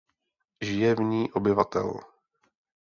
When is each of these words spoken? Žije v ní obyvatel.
Žije 0.61 0.95
v 0.95 0.99
ní 1.03 1.31
obyvatel. 1.33 1.99